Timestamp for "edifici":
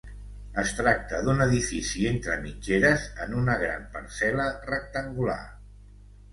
1.45-2.07